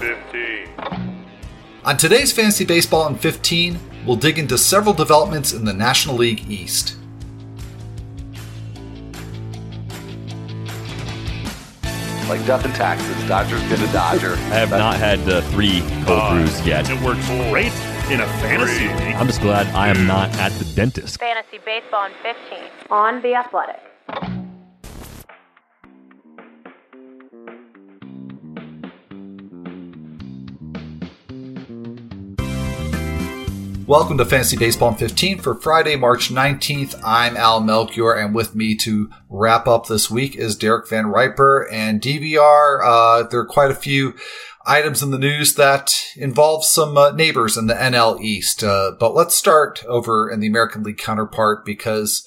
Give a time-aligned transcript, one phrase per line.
[0.00, 0.68] 15.
[1.84, 6.50] On today's Fantasy Baseball in 15, we'll dig into several developments in the National League
[6.50, 6.96] East.
[12.28, 13.28] like death and taxes.
[13.28, 14.32] Dodgers get a Dodger.
[14.32, 16.88] I have not had uh, three cold Uh, brews yet.
[16.88, 17.72] It works great
[18.10, 19.14] in a fantasy league.
[19.16, 21.20] I'm just glad I am not at the dentist.
[21.20, 22.58] Fantasy Baseball in 15
[22.90, 23.80] on The Athletic.
[33.94, 37.00] Welcome to Fantasy Baseball in 15 for Friday, March 19th.
[37.04, 41.70] I'm Al Melchior, and with me to wrap up this week is Derek Van Riper
[41.70, 42.80] and DVR.
[42.82, 44.14] Uh, there are quite a few
[44.66, 48.64] items in the news that involve some uh, neighbors in the NL East.
[48.64, 52.26] Uh, but let's start over in the American League counterpart because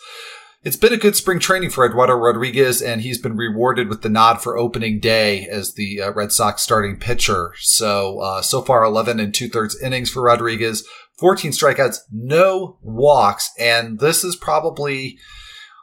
[0.63, 4.09] it's been a good spring training for Eduardo Rodriguez, and he's been rewarded with the
[4.09, 7.51] nod for opening day as the uh, Red Sox starting pitcher.
[7.57, 13.51] So, uh, so far, 11 and two thirds innings for Rodriguez, 14 strikeouts, no walks.
[13.59, 15.17] And this is probably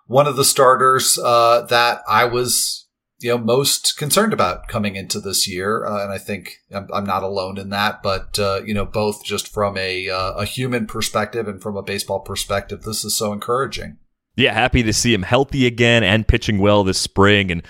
[0.06, 2.86] one of the starters uh, that I was,
[3.18, 5.84] you know, most concerned about coming into this year.
[5.84, 8.02] Uh, and I think I'm, I'm not alone in that.
[8.02, 11.82] But, uh, you know, both just from a, uh, a human perspective and from a
[11.82, 13.98] baseball perspective, this is so encouraging.
[14.36, 17.50] Yeah, happy to see him healthy again and pitching well this spring.
[17.50, 17.62] And,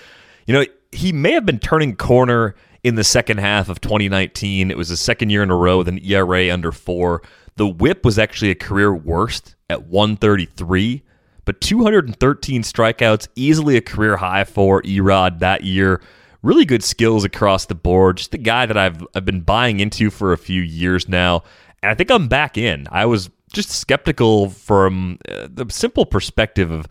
[0.45, 4.71] you know, he may have been turning corner in the second half of 2019.
[4.71, 7.21] It was the second year in a row with an ERA under four.
[7.57, 11.03] The whip was actually a career worst at 133,
[11.45, 16.01] but 213 strikeouts, easily a career high for Erod that year.
[16.41, 18.17] Really good skills across the board.
[18.17, 21.43] Just a guy that I've I've been buying into for a few years now,
[21.81, 22.87] and I think I'm back in.
[22.91, 26.87] I was just skeptical from uh, the simple perspective of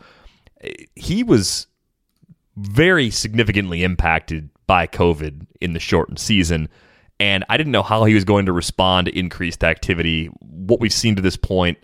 [0.97, 1.67] he was
[2.57, 6.69] very significantly impacted by COVID in the shortened season.
[7.21, 10.27] And I didn't know how he was going to respond to increased activity.
[10.41, 11.79] What we've seen to this point,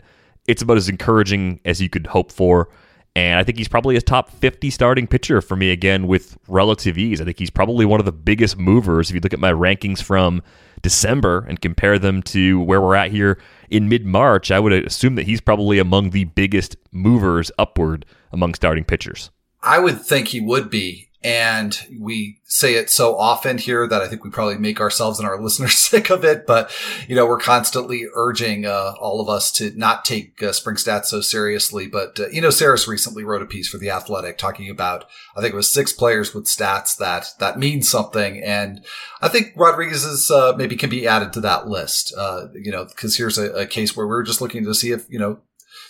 [0.49, 2.69] it's about as encouraging as you could hope for.
[3.17, 6.97] And I think he's probably a top 50 starting pitcher for me again with relative
[6.97, 7.21] ease.
[7.21, 9.11] I think he's probably one of the biggest movers.
[9.11, 10.43] If you look at my rankings from
[10.83, 15.17] December and compare them to where we're at here in mid March, I would assume
[15.17, 19.31] that he's probably among the biggest movers upward among starting pitchers.
[19.63, 21.10] I would think he would be.
[21.23, 25.29] And we say it so often here that I think we probably make ourselves and
[25.29, 26.47] our listeners sick of it.
[26.47, 26.75] But,
[27.09, 31.07] you know, we're constantly urging uh, all of us to not take uh, spring stats
[31.07, 31.87] so seriously.
[31.87, 35.05] But, uh, you know, Sarris recently wrote a piece for The Athletic talking about,
[35.37, 38.43] I think it was six players with stats that, that mean something.
[38.43, 38.83] And
[39.21, 43.19] I think Rodriguez's uh, maybe can be added to that list, uh, you know, because
[43.19, 45.41] here's a, a case where we we're just looking to see if, you know,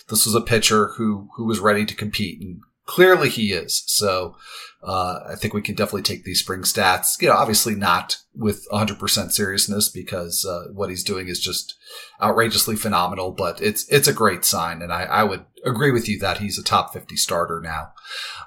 [0.09, 2.41] this was a pitcher who, who was ready to compete.
[2.41, 3.83] And clearly he is.
[3.87, 4.35] So,
[4.83, 8.67] uh, I think we can definitely take these spring stats, you know, obviously not with
[8.71, 11.75] 100% seriousness because, uh, what he's doing is just
[12.21, 14.81] outrageously phenomenal, but it's, it's a great sign.
[14.81, 17.93] And I, I would agree with you that he's a top 50 starter now.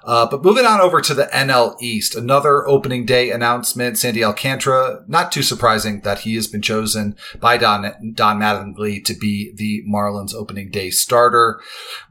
[0.03, 3.97] Uh, but moving on over to the NL East, another opening day announcement.
[3.97, 9.13] Sandy Alcantara, not too surprising that he has been chosen by Don, Don Mattingly to
[9.13, 11.59] be the Marlins opening day starter.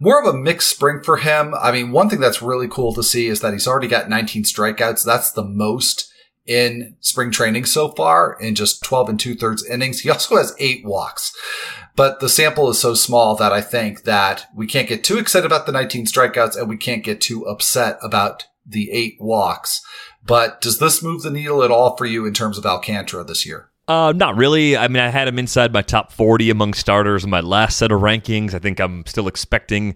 [0.00, 1.54] More of a mixed spring for him.
[1.54, 4.44] I mean, one thing that's really cool to see is that he's already got 19
[4.44, 5.04] strikeouts.
[5.04, 6.10] That's the most
[6.46, 10.00] in spring training so far in just 12 and two thirds innings.
[10.00, 11.34] He also has eight walks,
[11.96, 15.46] but the sample is so small that I think that we can't get too excited
[15.46, 19.82] about the 19 strikeouts and we can't get too upset about the eight walks.
[20.26, 23.44] But does this move the needle at all for you in terms of Alcantara this
[23.44, 23.70] year?
[23.86, 24.76] Uh, not really.
[24.76, 27.92] I mean, I had him inside my top 40 among starters in my last set
[27.92, 28.54] of rankings.
[28.54, 29.94] I think I'm still expecting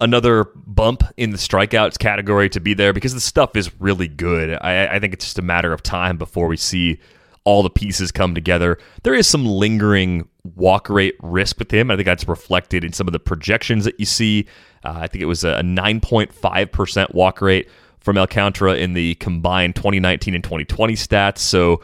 [0.00, 4.58] another bump in the strikeouts category to be there because the stuff is really good.
[4.60, 6.98] I, I, think it's just a matter of time before we see
[7.44, 8.78] all the pieces come together.
[9.02, 11.90] There is some lingering walk rate risk with him.
[11.90, 14.46] I think that's reflected in some of the projections that you see.
[14.84, 17.68] Uh, I think it was a 9.5% walk rate
[18.00, 21.38] from Alcantara in the combined 2019 and 2020 stats.
[21.38, 21.80] So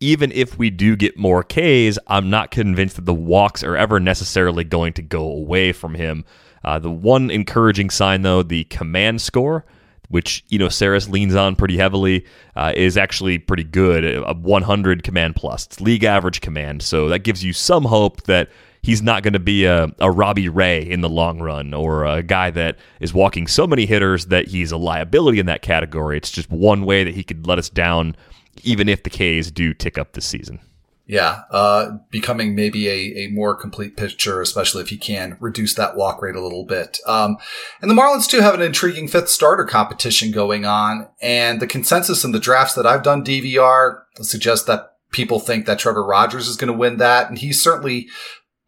[0.00, 3.98] even if we do get more Ks, I'm not convinced that the walks are ever
[4.00, 6.24] necessarily going to go away from him.
[6.64, 9.64] Uh, the one encouraging sign, though, the command score
[10.08, 14.04] which you know Sarris leans on pretty heavily, uh, is actually pretty good.
[14.04, 18.50] A 100 command plus, it's league average command, so that gives you some hope that
[18.82, 22.22] he's not going to be a, a Robbie Ray in the long run or a
[22.22, 26.16] guy that is walking so many hitters that he's a liability in that category.
[26.16, 28.14] It's just one way that he could let us down,
[28.62, 30.60] even if the K's do tick up this season.
[31.08, 35.96] Yeah, uh, becoming maybe a, a more complete pitcher, especially if he can reduce that
[35.96, 36.98] walk rate a little bit.
[37.06, 37.36] Um,
[37.80, 42.24] and the Marlins too have an intriguing fifth starter competition going on, and the consensus
[42.24, 46.56] in the drafts that I've done DVR suggests that people think that Trevor Rogers is
[46.56, 48.08] going to win that, and he's certainly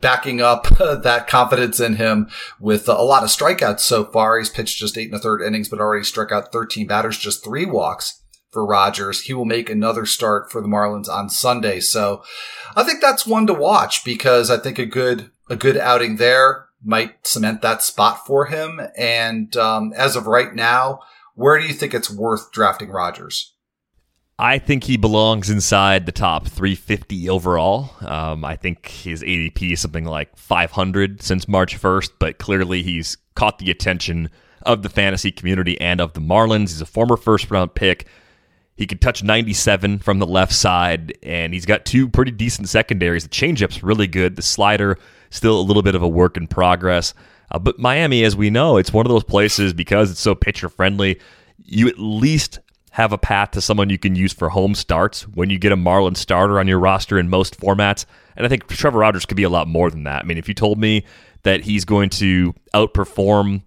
[0.00, 2.28] backing up that confidence in him
[2.60, 4.38] with a lot of strikeouts so far.
[4.38, 7.42] He's pitched just eight and a third innings, but already struck out 13 batters, just
[7.42, 9.22] three walks for Rogers.
[9.22, 11.80] He will make another start for the Marlins on Sunday.
[11.80, 12.22] So
[12.76, 16.66] I think that's one to watch because I think a good, a good outing there
[16.82, 18.80] might cement that spot for him.
[18.96, 21.00] And, um, as of right now,
[21.34, 23.54] where do you think it's worth drafting Rogers?
[24.40, 27.90] I think he belongs inside the top 350 overall.
[28.00, 33.16] Um, I think his ADP is something like 500 since March 1st, but clearly he's
[33.34, 34.30] caught the attention
[34.62, 36.68] of the fantasy community and of the Marlins.
[36.68, 38.06] He's a former first round pick.
[38.78, 43.24] He could touch 97 from the left side, and he's got two pretty decent secondaries.
[43.24, 44.36] The changeup's really good.
[44.36, 44.96] The slider,
[45.30, 47.12] still a little bit of a work in progress.
[47.50, 50.68] Uh, but Miami, as we know, it's one of those places because it's so pitcher
[50.68, 51.18] friendly.
[51.64, 52.60] You at least
[52.92, 55.76] have a path to someone you can use for home starts when you get a
[55.76, 58.06] Marlin starter on your roster in most formats.
[58.36, 60.22] And I think Trevor Rogers could be a lot more than that.
[60.22, 61.04] I mean, if you told me
[61.42, 63.62] that he's going to outperform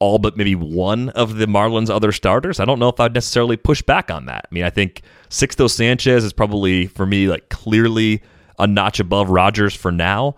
[0.00, 3.56] all but maybe one of the Marlins' other starters, I don't know if I'd necessarily
[3.56, 4.46] push back on that.
[4.50, 8.22] I mean, I think Sixto Sanchez is probably, for me, like clearly
[8.58, 10.34] a notch above Rogers for now.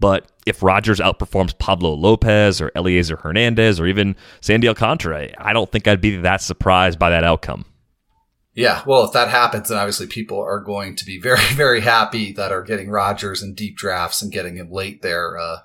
[0.00, 5.70] But if Rogers outperforms Pablo Lopez or Elieser Hernandez or even Sandy Alcantara, I don't
[5.70, 7.64] think I'd be that surprised by that outcome.
[8.54, 12.32] Yeah, well, if that happens, then obviously people are going to be very, very happy
[12.32, 15.58] that are getting Rogers in deep drafts and getting him late there, uh,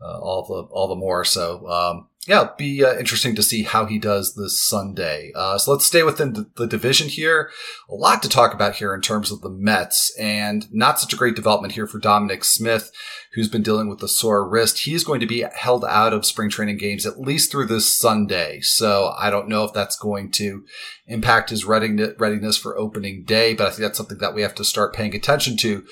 [0.00, 1.24] uh, all the all the more.
[1.24, 5.32] So, um, yeah, it'll be uh, interesting to see how he does this Sunday.
[5.34, 7.50] Uh, so let's stay within the, the, division here.
[7.90, 11.16] A lot to talk about here in terms of the Mets and not such a
[11.16, 12.92] great development here for Dominic Smith,
[13.34, 14.80] who's been dealing with a sore wrist.
[14.80, 18.60] He's going to be held out of spring training games at least through this Sunday.
[18.60, 20.64] So I don't know if that's going to
[21.08, 24.64] impact his readiness for opening day, but I think that's something that we have to
[24.64, 25.84] start paying attention to.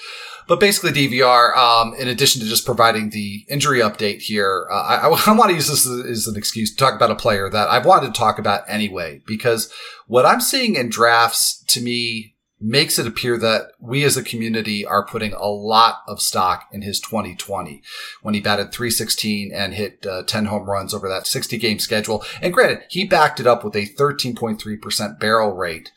[0.50, 4.96] But basically, DVR, um, in addition to just providing the injury update here, uh, I,
[5.28, 7.68] I, want to use this as, as an excuse to talk about a player that
[7.68, 9.72] I've wanted to talk about anyway, because
[10.06, 14.84] what I'm seeing in drafts to me makes it appear that we as a community
[14.84, 17.82] are putting a lot of stock in his 2020
[18.20, 22.22] when he batted 316 and hit uh, 10 home runs over that 60 game schedule.
[22.42, 25.90] And granted, he backed it up with a 13.3% barrel rate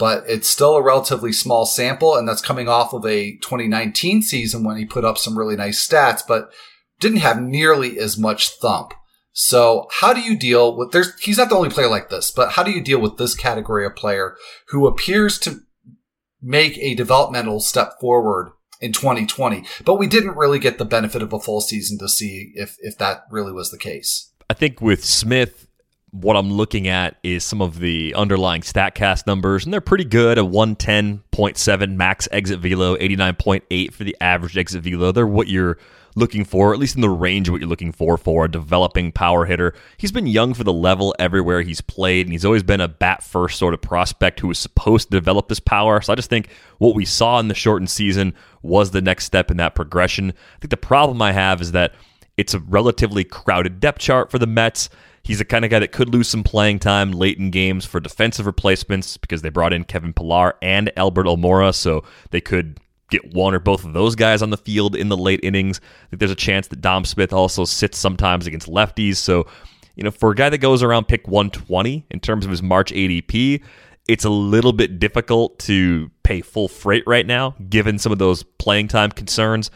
[0.00, 2.16] but it's still a relatively small sample.
[2.16, 5.86] And that's coming off of a 2019 season when he put up some really nice
[5.86, 6.50] stats, but
[7.00, 8.94] didn't have nearly as much thump.
[9.32, 12.52] So how do you deal with there's he's not the only player like this, but
[12.52, 14.36] how do you deal with this category of player
[14.68, 15.60] who appears to
[16.42, 21.32] make a developmental step forward in 2020, but we didn't really get the benefit of
[21.32, 24.32] a full season to see if if that really was the case.
[24.48, 25.68] I think with Smith
[26.12, 30.38] what I'm looking at is some of the underlying StatCast numbers, and they're pretty good.
[30.38, 35.12] A 110.7 max exit velo, 89.8 for the average exit velo.
[35.12, 35.78] They're what you're
[36.16, 39.12] looking for, at least in the range of what you're looking for for a developing
[39.12, 39.72] power hitter.
[39.96, 43.22] He's been young for the level everywhere he's played, and he's always been a bat
[43.22, 46.00] first sort of prospect who was supposed to develop this power.
[46.00, 46.48] So I just think
[46.78, 50.30] what we saw in the shortened season was the next step in that progression.
[50.30, 51.94] I think the problem I have is that
[52.36, 54.88] it's a relatively crowded depth chart for the Mets
[55.22, 58.00] He's the kind of guy that could lose some playing time late in games for
[58.00, 62.78] defensive replacements because they brought in Kevin Pillar and Albert Almora, so they could
[63.10, 65.80] get one or both of those guys on the field in the late innings.
[66.04, 69.16] I think there's a chance that Dom Smith also sits sometimes against lefties.
[69.16, 69.46] So,
[69.96, 72.92] you know, for a guy that goes around pick 120 in terms of his March
[72.92, 73.62] ADP,
[74.08, 78.42] it's a little bit difficult to pay full freight right now, given some of those
[78.42, 79.70] playing time concerns.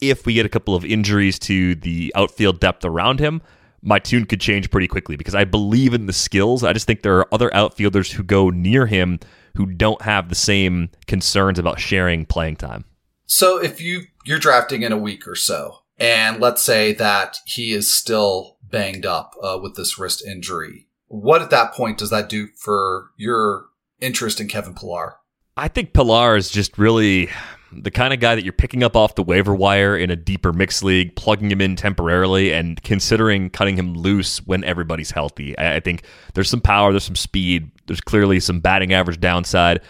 [0.00, 3.42] If we get a couple of injuries to the outfield depth around him,
[3.82, 6.64] my tune could change pretty quickly because I believe in the skills.
[6.64, 9.20] I just think there are other outfielders who go near him
[9.54, 12.84] who don't have the same concerns about sharing playing time.
[13.26, 17.72] So if you you're drafting in a week or so, and let's say that he
[17.72, 22.28] is still banged up uh, with this wrist injury, what at that point does that
[22.28, 23.66] do for your
[24.00, 25.16] interest in Kevin Pillar?
[25.56, 27.30] I think Pillar is just really
[27.72, 30.52] the kind of guy that you're picking up off the waiver wire in a deeper
[30.52, 35.56] mixed league, plugging him in temporarily, and considering cutting him loose when everybody's healthy.
[35.58, 36.02] I, I think
[36.34, 39.80] there's some power, there's some speed, there's clearly some batting average downside.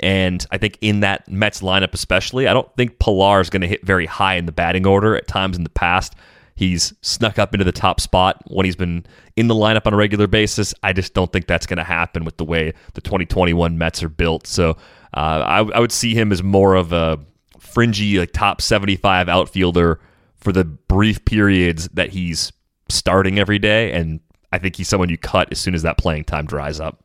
[0.00, 3.68] And I think in that Mets lineup, especially, I don't think Pillar is going to
[3.68, 6.14] hit very high in the batting order at times in the past.
[6.54, 9.96] He's snuck up into the top spot when he's been in the lineup on a
[9.96, 10.74] regular basis.
[10.82, 14.08] I just don't think that's going to happen with the way the 2021 Mets are
[14.08, 14.46] built.
[14.48, 14.76] So
[15.14, 17.18] Uh, I, I would see him as more of a
[17.58, 20.00] fringy, like top 75 outfielder
[20.36, 22.52] for the brief periods that he's
[22.88, 23.92] starting every day.
[23.92, 24.20] And
[24.52, 27.04] I think he's someone you cut as soon as that playing time dries up.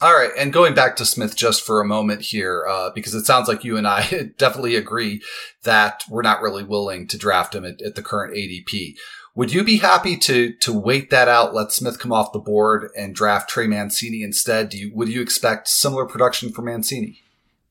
[0.00, 3.24] All right, and going back to Smith just for a moment here, uh, because it
[3.24, 5.22] sounds like you and I definitely agree
[5.62, 8.96] that we're not really willing to draft him at, at, the current ADP.
[9.36, 12.90] Would you be happy to to wait that out, let Smith come off the board,
[12.96, 14.68] and draft Trey Mancini instead?
[14.68, 17.20] Do you would you expect similar production for Mancini?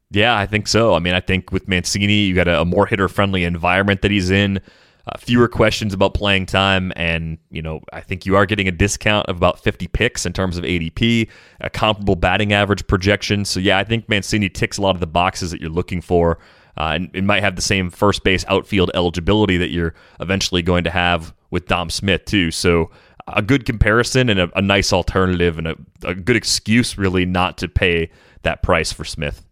[0.10, 0.94] Yeah, I think so.
[0.94, 4.12] I mean, I think with Mancini, you got a, a more hitter friendly environment that
[4.12, 4.62] he's in
[5.06, 8.72] uh, fewer questions about playing time, and you know I think you are getting a
[8.72, 11.30] discount of about 50 picks in terms of ADP,
[11.62, 13.44] a comparable batting average projection.
[13.46, 16.40] So yeah, I think Mancini ticks a lot of the boxes that you're looking for,
[16.78, 20.86] uh, and it might have the same first base outfield eligibility that you're eventually going
[20.86, 22.50] to have with Dom Smith too.
[22.50, 22.90] So
[23.28, 27.58] a good comparison and a, a nice alternative and a, a good excuse really not
[27.60, 28.10] to pay
[28.44, 29.46] that price for Smith.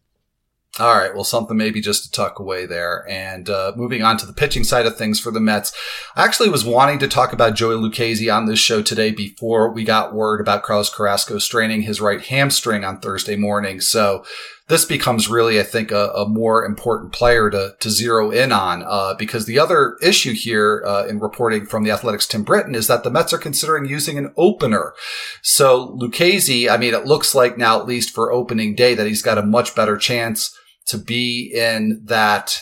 [0.79, 1.13] All right.
[1.13, 3.05] Well, something maybe just to tuck away there.
[3.09, 5.73] And uh, moving on to the pitching side of things for the Mets,
[6.15, 9.83] I actually was wanting to talk about Joey Lucchesi on this show today before we
[9.83, 13.81] got word about Carlos Carrasco straining his right hamstring on Thursday morning.
[13.81, 14.23] So
[14.71, 18.83] this becomes really, I think, a, a more important player to, to zero in on
[18.87, 22.87] uh, because the other issue here uh, in reporting from the Athletic's Tim Britton is
[22.87, 24.93] that the Mets are considering using an opener.
[25.41, 29.21] So Lucchesi, I mean, it looks like now, at least for opening day, that he's
[29.21, 32.61] got a much better chance to be in that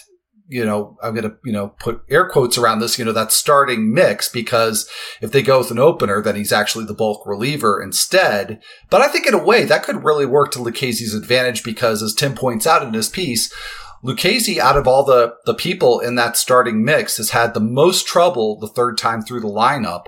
[0.50, 3.32] you know, I'm going to, you know, put air quotes around this, you know, that
[3.32, 4.90] starting mix because
[5.22, 8.60] if they go with an opener, then he's actually the bulk reliever instead.
[8.90, 12.16] But I think in a way that could really work to Lucchesi's advantage because as
[12.16, 13.54] Tim points out in his piece,
[14.04, 18.08] Lucchesi out of all the, the people in that starting mix has had the most
[18.08, 20.06] trouble the third time through the lineup.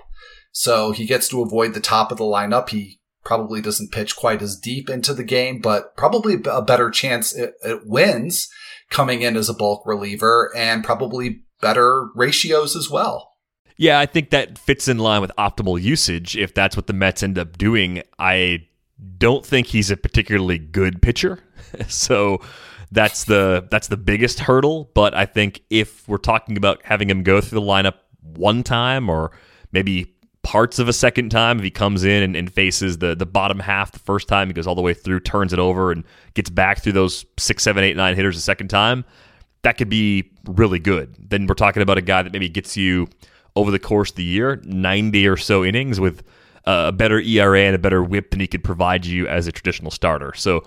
[0.52, 2.70] So he gets to avoid the top of the lineup.
[2.70, 7.32] He probably doesn't pitch quite as deep into the game, but probably a better chance
[7.32, 8.50] it, it wins
[8.92, 13.32] coming in as a bulk reliever and probably better ratios as well.
[13.78, 17.24] Yeah, I think that fits in line with optimal usage if that's what the Mets
[17.24, 18.04] end up doing.
[18.20, 18.68] I
[19.18, 21.40] don't think he's a particularly good pitcher.
[21.88, 22.42] so
[22.92, 27.24] that's the that's the biggest hurdle, but I think if we're talking about having him
[27.24, 29.32] go through the lineup one time or
[29.72, 31.58] maybe parts of a second time.
[31.58, 34.54] If he comes in and, and, faces the the bottom half the first time he
[34.54, 37.84] goes all the way through turns it over and gets back through those six seven
[37.84, 39.06] eight nine hitters a second time
[39.64, 41.16] that could be really good.
[41.20, 43.08] Then we're talking about a guy that maybe gets you
[43.56, 46.24] over the course of the year 90 or so innings with
[46.66, 49.92] a better ERA and a better whip than he could provide you as a traditional
[49.92, 50.34] starter.
[50.36, 50.64] So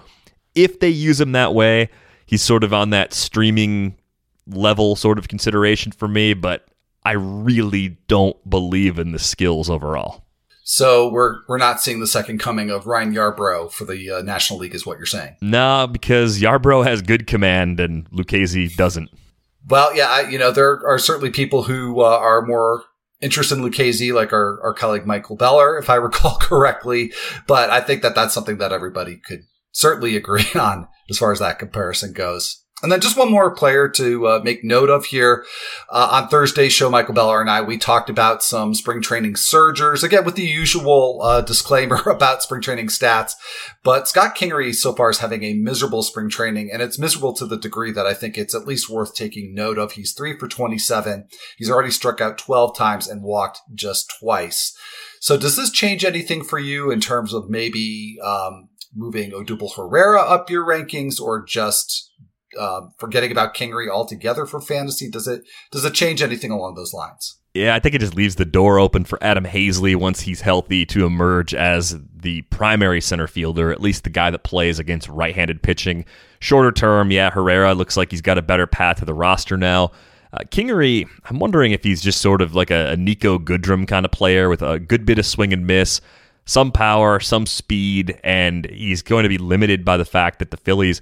[0.55, 1.89] if they use him that way
[2.27, 3.97] he's sort of on that streaming
[4.47, 6.69] level sort of consideration for me but
[7.05, 10.25] I really don't believe in the skills overall.
[10.67, 14.59] So we're we're not seeing the second coming of Ryan Yarbrough for the uh, National
[14.59, 15.37] League, is what you're saying?
[15.43, 19.11] No, because Yarbrough has good command and Lucchesi doesn't.
[19.67, 22.85] Well, yeah, I, you know there are certainly people who uh, are more
[23.21, 27.13] interested in Lucchesi, like our our colleague Michael Beller, if I recall correctly.
[27.47, 29.41] But I think that that's something that everybody could
[29.73, 32.64] certainly agree on as far as that comparison goes.
[32.85, 35.47] And then just one more player to uh, make note of here.
[35.89, 40.05] Uh, on Thursday's show, Michael Beller and I, we talked about some spring training surgers,
[40.05, 43.33] again, with the usual uh, disclaimer about spring training stats.
[43.85, 47.47] But Scott Kingery so far is having a miserable spring training, and it's miserable to
[47.47, 49.93] the degree that I think it's at least worth taking note of.
[49.93, 51.27] He's three for 27.
[51.57, 54.77] He's already struck out 12 times and walked just twice.
[55.21, 60.21] So does this change anything for you in terms of maybe um, moving Odubel Herrera
[60.21, 62.11] up your rankings or just
[62.59, 65.11] um, forgetting about Kingery altogether for fantasy?
[65.11, 67.39] Does it does it change anything along those lines?
[67.55, 70.85] Yeah, I think it just leaves the door open for Adam Haseley once he's healthy
[70.87, 75.37] to emerge as the primary center fielder, at least the guy that plays against right
[75.37, 76.05] handed pitching.
[76.41, 79.93] Shorter term, yeah, Herrera looks like he's got a better path to the roster now.
[80.33, 84.05] Uh, Kingery, I'm wondering if he's just sort of like a, a Niko Goodrum kind
[84.05, 86.01] of player with a good bit of swing and miss,
[86.47, 90.57] some power, some speed, and he's going to be limited by the fact that the
[90.57, 91.01] Phillies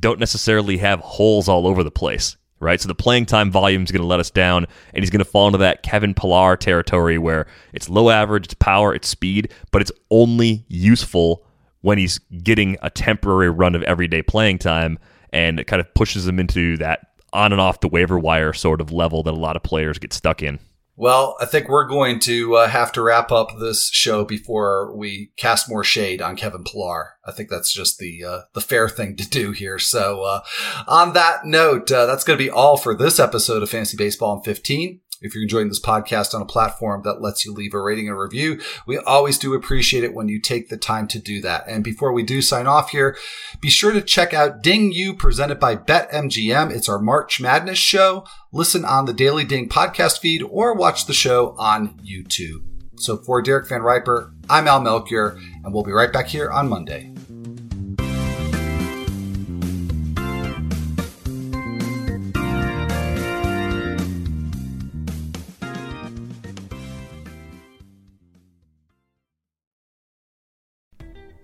[0.00, 2.80] don't necessarily have holes all over the place right?
[2.80, 5.24] So the playing time volume is going to let us down, and he's going to
[5.24, 9.82] fall into that Kevin Pillar territory where it's low average, it's power, it's speed, but
[9.82, 11.44] it's only useful
[11.80, 14.98] when he's getting a temporary run of everyday playing time,
[15.32, 18.80] and it kind of pushes him into that on and off the waiver wire sort
[18.80, 20.60] of level that a lot of players get stuck in.
[20.94, 25.32] Well, I think we're going to uh, have to wrap up this show before we
[25.36, 27.14] cast more shade on Kevin Pillar.
[27.24, 29.78] I think that's just the uh, the fair thing to do here.
[29.78, 30.42] So, uh,
[30.86, 34.36] on that note, uh, that's going to be all for this episode of Fantasy Baseball
[34.36, 35.00] in 15.
[35.22, 38.18] If you're enjoying this podcast on a platform that lets you leave a rating and
[38.18, 41.64] review, we always do appreciate it when you take the time to do that.
[41.68, 43.16] And before we do sign off here,
[43.60, 46.70] be sure to check out Ding You presented by BetMGM.
[46.70, 48.26] It's our March Madness show.
[48.52, 52.64] Listen on the Daily Ding podcast feed or watch the show on YouTube.
[52.96, 56.68] So for Derek Van Riper, I'm Al Melchior, and we'll be right back here on
[56.68, 57.11] Monday.